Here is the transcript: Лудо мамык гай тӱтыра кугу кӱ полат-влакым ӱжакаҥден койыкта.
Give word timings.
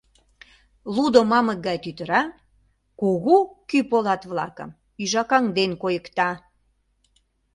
Лудо 0.95 1.19
мамык 1.31 1.59
гай 1.67 1.77
тӱтыра 1.83 2.21
кугу 2.99 3.37
кӱ 3.69 3.77
полат-влакым 3.89 4.69
ӱжакаҥден 5.03 5.71
койыкта. 5.81 6.29